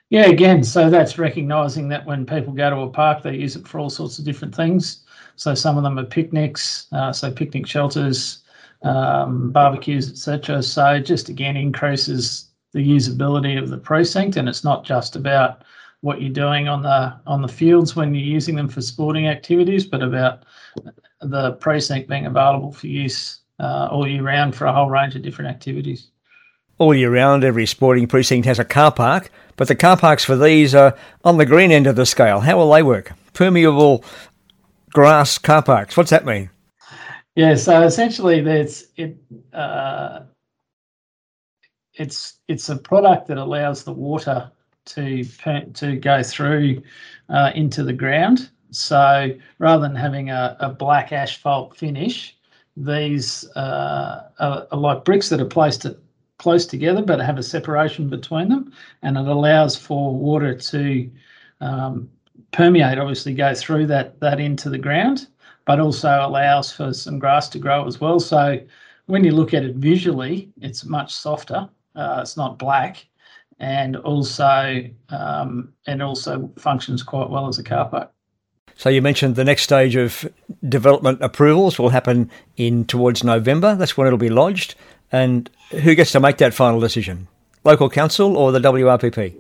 Yeah, 0.09 0.27
again, 0.27 0.63
so 0.63 0.89
that's 0.89 1.19
recognising 1.19 1.89
that 1.89 2.07
when 2.07 2.27
people 2.27 2.53
go 2.53 2.71
to 2.71 2.77
a 2.77 2.89
park, 2.89 3.25
they 3.25 3.35
use 3.35 3.57
it 3.57 3.67
for 3.67 3.81
all 3.81 3.91
sorts 3.91 4.21
of 4.21 4.25
different 4.25 4.55
things. 4.55 5.05
So 5.35 5.55
some 5.55 5.77
of 5.77 5.83
them 5.83 5.99
are 5.99 6.05
picnics, 6.05 6.87
uh, 6.93 7.13
so 7.13 7.31
picnic 7.31 7.67
shelters, 7.67 8.45
um, 8.83 9.51
barbecues, 9.51 10.11
etc. 10.11 10.63
So 10.63 10.99
just 11.01 11.29
again 11.29 11.57
increases 11.57 12.49
the 12.73 12.87
usability 12.87 13.61
of 13.61 13.71
the 13.71 13.79
precinct, 13.79 14.37
and 14.37 14.49
it's 14.49 14.65
not 14.65 14.85
just 14.85 15.17
about 15.17 15.65
what 16.03 16.21
you're 16.21 16.31
doing 16.31 16.69
on 16.69 16.83
the 16.83 17.15
on 17.27 17.43
the 17.43 17.49
fields 17.49 17.97
when 17.97 18.15
you're 18.15 18.25
using 18.25 18.57
them 18.57 18.69
for 18.69 18.81
sporting 18.81 19.29
activities, 19.29 19.85
but 19.85 20.03
about 20.03 20.45
the 21.21 21.53
precinct 21.53 22.09
being 22.09 22.27
available 22.27 22.73
for 22.73 22.87
use 22.87 23.41
uh, 23.61 23.89
all 23.91 24.07
year 24.07 24.23
round 24.23 24.55
for 24.55 24.67
a 24.67 24.73
whole 24.73 24.91
range 24.91 25.17
of 25.17 25.23
different 25.23 25.51
activities 25.51 26.11
all 26.79 26.95
year 26.95 27.13
round. 27.13 27.45
Every 27.45 27.67
sporting 27.67 28.07
precinct 28.07 28.47
has 28.47 28.59
a 28.59 28.65
car 28.65 28.93
park, 28.93 29.31
but 29.57 29.69
the 29.69 29.75
car 29.75 29.97
parks 29.97 30.25
for 30.25 30.37
these 30.37 30.75
are 30.75 30.97
on 31.25 31.39
the 31.39 31.47
green 31.47 31.73
end 31.73 31.87
of 31.87 31.97
the 31.97 32.07
scale. 32.07 32.41
How 32.41 32.57
will 32.57 32.71
they 32.71 32.83
work? 32.83 33.13
Permeable 33.33 34.05
grass 34.91 35.39
car 35.39 35.63
parks. 35.63 35.97
What's 35.97 36.11
that 36.11 36.27
mean? 36.27 36.51
Yeah, 37.37 37.55
so 37.55 37.83
essentially, 37.83 38.41
there's 38.41 38.89
it. 38.97 39.17
Uh, 39.53 40.21
it's 41.95 42.39
it's 42.49 42.69
a 42.71 42.77
product 42.77 43.29
that 43.29 43.37
allows 43.39 43.85
the 43.85 43.93
water 43.93 44.51
to 44.87 45.25
to 45.75 45.97
go 45.97 46.23
through 46.23 46.83
uh, 47.29 47.53
into 47.55 47.85
the 47.85 47.93
ground. 47.93 48.51
So 48.71 49.31
rather 49.59 49.83
than 49.83 49.95
having 49.95 50.31
a, 50.31 50.57
a 50.61 50.71
black 50.71 51.13
asphalt 51.13 51.77
finish, 51.77 52.37
these 52.77 53.49
uh, 53.51 54.29
are, 54.39 54.67
are, 54.71 54.79
like 54.79 55.05
bricks 55.05 55.29
that 55.29 55.41
are 55.41 55.45
placed 55.47 55.85
at 55.85 55.97
close 56.39 56.67
together 56.67 57.01
but 57.01 57.19
have 57.19 57.39
a 57.39 57.43
separation 57.43 58.11
between 58.11 58.51
them 58.51 58.71
and 59.03 59.17
it 59.17 59.27
allows 59.27 59.75
for 59.75 60.15
water 60.15 60.55
to 60.55 61.11
um, 61.63 62.11
permeate 62.53 62.99
obviously 62.99 63.33
go 63.33 63.55
through 63.55 63.87
that 63.87 64.21
that 64.21 64.39
into 64.39 64.69
the 64.69 64.77
ground 64.77 65.29
but 65.67 65.81
also 65.81 66.09
allows 66.09 66.73
for 66.73 66.93
some 66.93 67.19
grass 67.19 67.49
to 67.51 67.59
grow 67.59 67.87
as 67.87 68.01
well 68.01 68.19
so 68.19 68.59
when 69.07 69.25
you 69.25 69.33
look 69.33 69.53
at 69.55 69.65
it 69.65 69.77
visually 69.77 70.51
it's 70.61 70.85
much 70.85 71.15
softer 71.15 71.69
uh, 71.95 72.19
it's 72.23 72.37
not 72.37 72.59
black 72.59 73.07
and 73.59 73.97
also 73.97 74.85
um, 75.11 75.73
and 75.87 76.03
also 76.03 76.51
functions 76.59 77.03
quite 77.03 77.31
well 77.31 77.49
as 77.49 77.59
a 77.59 77.63
car 77.63 77.89
park 77.89 78.11
so 78.77 78.91
you 78.91 79.01
mentioned 79.01 79.37
the 79.37 79.45
next 79.45 79.63
stage 79.63 79.97
of 79.97 80.31
development 80.69 81.23
approvals 81.23 81.79
will 81.79 81.89
happen 81.89 82.31
in 82.57 82.85
towards 82.85 83.25
November. 83.25 83.75
That's 83.75 83.97
when 83.97 84.07
it'll 84.07 84.19
be 84.19 84.29
lodged. 84.29 84.75
And 85.11 85.51
who 85.71 85.95
gets 85.95 86.13
to 86.13 86.21
make 86.21 86.37
that 86.39 86.53
final 86.53 86.79
decision? 86.79 87.27
Local 87.65 87.89
council 87.89 88.37
or 88.37 88.53
the 88.53 88.59
WRPP? 88.59 89.35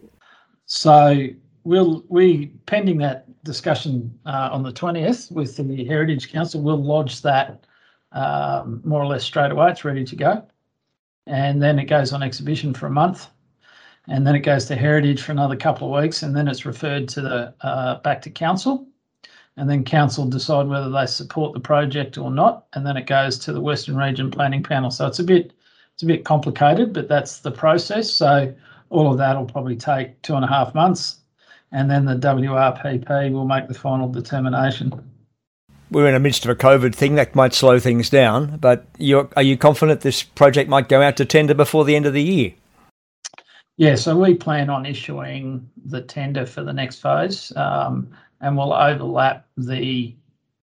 So 0.64 1.28
we'll 1.66 2.04
we 2.08 2.52
pending 2.66 2.98
that 2.98 3.26
discussion 3.42 4.16
uh, 4.24 4.48
on 4.52 4.62
the 4.62 4.72
twentieth 4.72 5.30
with 5.30 5.56
the 5.56 5.84
Heritage 5.84 6.32
Council, 6.32 6.62
we'll 6.62 6.82
lodge 6.82 7.22
that 7.22 7.66
um, 8.12 8.80
more 8.84 9.02
or 9.02 9.06
less 9.06 9.24
straight 9.24 9.50
away. 9.50 9.70
It's 9.70 9.84
ready 9.84 10.04
to 10.04 10.16
go, 10.16 10.46
and 11.26 11.60
then 11.60 11.78
it 11.78 11.86
goes 11.86 12.12
on 12.12 12.22
exhibition 12.22 12.72
for 12.72 12.86
a 12.86 12.90
month, 12.90 13.28
and 14.06 14.26
then 14.26 14.36
it 14.36 14.40
goes 14.40 14.66
to 14.66 14.76
Heritage 14.76 15.22
for 15.22 15.32
another 15.32 15.56
couple 15.56 15.88
of 15.88 16.02
weeks, 16.02 16.22
and 16.22 16.34
then 16.36 16.48
it's 16.48 16.64
referred 16.64 17.08
to 17.08 17.20
the 17.20 17.54
uh, 17.62 18.00
back 18.00 18.22
to 18.22 18.30
council, 18.30 18.86
and 19.56 19.68
then 19.68 19.84
council 19.84 20.24
decide 20.24 20.68
whether 20.68 20.90
they 20.90 21.06
support 21.06 21.52
the 21.52 21.60
project 21.60 22.16
or 22.16 22.30
not, 22.30 22.66
and 22.74 22.86
then 22.86 22.96
it 22.96 23.06
goes 23.06 23.38
to 23.40 23.52
the 23.52 23.60
Western 23.60 23.96
Region 23.96 24.30
Planning 24.30 24.62
Panel. 24.62 24.90
So 24.90 25.06
it's 25.06 25.18
a 25.18 25.24
bit 25.24 25.52
it's 25.94 26.04
a 26.04 26.06
bit 26.06 26.24
complicated, 26.24 26.92
but 26.92 27.08
that's 27.08 27.40
the 27.40 27.50
process. 27.50 28.12
So 28.12 28.54
all 28.90 29.10
of 29.10 29.18
that 29.18 29.36
will 29.36 29.46
probably 29.46 29.76
take 29.76 30.22
two 30.22 30.36
and 30.36 30.44
a 30.44 30.48
half 30.48 30.74
months, 30.74 31.22
and 31.72 31.90
then 31.90 32.04
the 32.04 32.14
WRPP 32.14 33.32
will 33.32 33.46
make 33.46 33.68
the 33.68 33.74
final 33.74 34.08
determination. 34.08 34.92
We're 35.90 36.08
in 36.08 36.14
the 36.14 36.20
midst 36.20 36.44
of 36.44 36.50
a 36.50 36.56
COVID 36.56 36.94
thing 36.94 37.14
that 37.14 37.34
might 37.34 37.54
slow 37.54 37.78
things 37.78 38.10
down, 38.10 38.56
but 38.56 38.86
are 39.36 39.42
you 39.42 39.56
confident 39.56 40.00
this 40.00 40.22
project 40.22 40.68
might 40.68 40.88
go 40.88 41.00
out 41.00 41.16
to 41.18 41.24
tender 41.24 41.54
before 41.54 41.84
the 41.84 41.94
end 41.94 42.06
of 42.06 42.12
the 42.12 42.22
year? 42.22 42.52
Yeah, 43.76 43.94
so 43.94 44.16
we 44.16 44.34
plan 44.34 44.70
on 44.70 44.86
issuing 44.86 45.68
the 45.84 46.00
tender 46.00 46.46
for 46.46 46.64
the 46.64 46.72
next 46.72 47.00
phase, 47.00 47.52
um, 47.56 48.10
and 48.40 48.56
we'll 48.56 48.72
overlap 48.72 49.46
the 49.56 50.14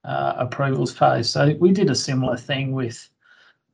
uh, 0.04 0.36
approvals 0.38 0.96
phase. 0.96 1.30
So 1.30 1.56
we 1.60 1.72
did 1.72 1.90
a 1.90 1.96
similar 1.96 2.38
thing 2.38 2.72
with 2.72 3.10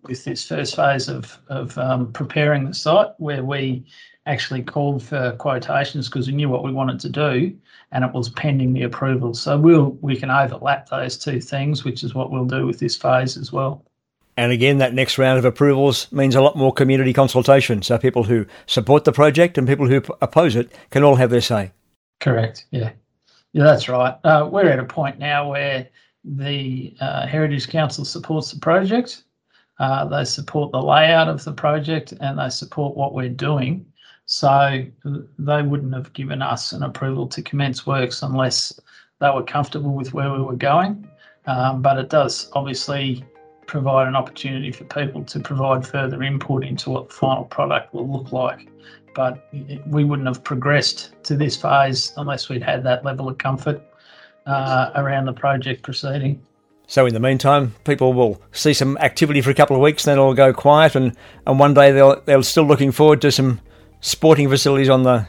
with 0.08 0.24
this 0.24 0.48
first 0.48 0.76
phase 0.76 1.08
of, 1.08 1.38
of 1.48 1.78
um, 1.78 2.12
preparing 2.12 2.66
the 2.66 2.74
site 2.74 3.10
where 3.18 3.44
we 3.44 3.86
actually 4.26 4.64
called 4.64 5.04
for 5.04 5.34
quotations 5.34 6.08
because 6.10 6.28
we 6.28 6.34
knew 6.34 6.50
what 6.50 6.64
we 6.64 6.72
wanted 6.72 7.00
to 7.00 7.10
do 7.10 7.56
and 7.92 8.04
it 8.04 8.12
was 8.14 8.30
pending 8.30 8.74
the 8.74 8.84
approval. 8.84 9.34
So 9.34 9.58
we'll 9.58 9.92
we 10.02 10.16
can 10.16 10.32
overlap 10.32 10.90
those 10.90 11.18
two 11.18 11.40
things, 11.40 11.84
which 11.84 12.04
is 12.04 12.16
what 12.16 12.32
we'll 12.32 12.46
do 12.46 12.66
with 12.66 12.80
this 12.80 12.96
phase 12.96 13.38
as 13.38 13.52
well. 13.52 13.86
And 14.38 14.52
again, 14.52 14.80
that 14.80 14.94
next 14.94 15.18
round 15.18 15.40
of 15.40 15.46
approvals 15.46 16.12
means 16.12 16.36
a 16.36 16.42
lot 16.42 16.58
more 16.58 16.74
community 16.74 17.14
consultation. 17.14 17.82
So 17.82 17.98
people 17.98 18.24
who 18.24 18.46
support 18.66 19.06
the 19.06 19.14
project 19.14 19.58
and 19.58 19.68
people 19.68 19.88
who 19.88 20.02
oppose 20.22 20.56
it 20.56 20.72
can 20.90 21.04
all 21.04 21.16
have 21.16 21.30
their 21.30 21.42
say. 21.42 21.72
Correct. 22.20 22.66
Yeah. 22.72 22.92
Yeah, 23.54 23.64
that's 23.64 23.88
right. 23.88 24.16
Uh, 24.26 24.50
we're 24.52 24.68
at 24.68 24.80
a 24.80 24.84
point 24.84 25.20
now 25.20 25.50
where 25.50 25.88
the 26.26 26.94
uh, 27.00 27.26
Heritage 27.28 27.70
Council 27.70 28.04
supports 28.04 28.52
the 28.52 28.60
project 28.60 29.24
uh, 29.80 30.06
they 30.06 30.24
support 30.24 30.72
the 30.72 30.82
layout 30.82 31.28
of 31.28 31.44
the 31.44 31.52
project 31.52 32.14
and 32.22 32.40
they 32.40 32.50
support 32.50 32.96
what 32.96 33.14
we're 33.14 33.30
doing. 33.30 33.86
So 34.26 34.84
they 35.38 35.62
wouldn't 35.62 35.94
have 35.94 36.14
given 36.14 36.42
us 36.42 36.72
an 36.72 36.84
approval 36.84 37.28
to 37.28 37.42
commence 37.42 37.86
works 37.86 38.24
unless 38.24 38.80
they 39.20 39.30
were 39.30 39.44
comfortable 39.44 39.94
with 39.94 40.14
where 40.14 40.32
we 40.32 40.42
were 40.42 40.56
going. 40.56 41.08
Um, 41.46 41.82
but 41.82 41.98
it 41.98 42.10
does 42.10 42.50
obviously 42.54 43.24
provide 43.68 44.08
an 44.08 44.16
opportunity 44.16 44.72
for 44.72 44.84
people 44.86 45.24
to 45.24 45.40
provide 45.40 45.86
further 45.86 46.24
input 46.24 46.64
into 46.64 46.90
what 46.90 47.10
the 47.10 47.14
final 47.14 47.44
product 47.46 47.94
will 47.94 48.10
look 48.10 48.32
like. 48.32 48.68
But 49.14 49.48
we 49.88 50.04
wouldn't 50.04 50.28
have 50.28 50.44
progressed 50.44 51.12
to 51.24 51.36
this 51.36 51.56
phase 51.56 52.14
unless 52.18 52.50
we'd 52.50 52.64
had 52.64 52.84
that 52.84 53.06
level 53.06 53.30
of 53.30 53.38
comfort 53.38 53.82
uh, 54.46 54.92
around 54.96 55.26
the 55.26 55.34
project 55.34 55.84
proceeding. 55.84 56.42
So 56.88 57.06
in 57.06 57.14
the 57.14 57.20
meantime, 57.20 57.74
people 57.84 58.14
will 58.14 58.42
see 58.52 58.74
some 58.74 58.98
activity 58.98 59.42
for 59.42 59.50
a 59.50 59.56
couple 59.56 59.76
of 59.76 59.82
weeks, 59.82 60.06
then 60.06 60.18
it'll 60.18 60.34
go 60.34 60.54
quiet, 60.54 60.96
and, 60.96 61.16
and 61.48 61.60
one 61.60 61.74
day 61.74 61.92
they'll 61.92 62.22
they're 62.22 62.44
still 62.44 62.66
looking 62.66 62.92
forward 62.92 63.22
to 63.22 63.32
some 63.32 63.60
sporting 64.02 64.50
facilities 64.50 64.90
on 64.90 65.04
the 65.04 65.28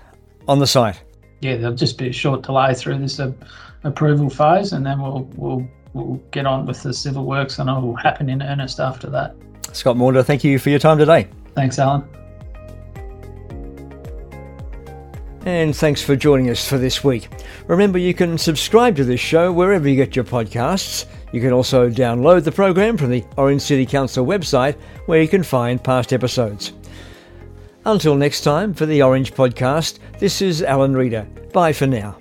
on 0.48 0.58
the 0.58 0.66
site. 0.66 1.02
Yeah, 1.40 1.56
there'll 1.56 1.76
just 1.76 1.98
be 1.98 2.08
a 2.08 2.12
short 2.12 2.42
delay 2.42 2.74
through 2.74 2.98
this 2.98 3.18
uh, 3.18 3.32
approval 3.84 4.28
phase, 4.28 4.72
and 4.72 4.84
then 4.84 5.00
we'll 5.00 5.28
we'll 5.36 5.66
we'll 5.96 6.20
get 6.30 6.46
on 6.46 6.66
with 6.66 6.82
the 6.82 6.92
civil 6.92 7.24
works 7.24 7.58
and 7.58 7.68
it 7.70 7.72
will 7.72 7.96
happen 7.96 8.28
in 8.28 8.42
earnest 8.42 8.78
after 8.78 9.08
that. 9.10 9.34
Scott 9.72 9.96
Maunder, 9.96 10.22
thank 10.22 10.44
you 10.44 10.58
for 10.58 10.70
your 10.70 10.78
time 10.78 10.98
today. 10.98 11.28
Thanks, 11.54 11.78
Alan. 11.78 12.04
And 15.46 15.74
thanks 15.74 16.02
for 16.02 16.16
joining 16.16 16.50
us 16.50 16.68
for 16.68 16.76
this 16.76 17.02
week. 17.04 17.28
Remember, 17.68 17.98
you 17.98 18.14
can 18.14 18.36
subscribe 18.36 18.96
to 18.96 19.04
this 19.04 19.20
show 19.20 19.52
wherever 19.52 19.88
you 19.88 19.96
get 19.96 20.16
your 20.16 20.24
podcasts. 20.24 21.06
You 21.32 21.40
can 21.40 21.52
also 21.52 21.90
download 21.90 22.44
the 22.44 22.52
program 22.52 22.96
from 22.96 23.10
the 23.10 23.24
Orange 23.36 23.62
City 23.62 23.86
Council 23.86 24.24
website 24.24 24.76
where 25.06 25.20
you 25.20 25.28
can 25.28 25.42
find 25.42 25.82
past 25.82 26.12
episodes. 26.12 26.72
Until 27.84 28.16
next 28.16 28.40
time, 28.40 28.74
for 28.74 28.86
the 28.86 29.02
Orange 29.02 29.32
Podcast, 29.34 29.98
this 30.18 30.42
is 30.42 30.62
Alan 30.62 30.96
Reader. 30.96 31.26
Bye 31.52 31.72
for 31.72 31.86
now. 31.86 32.16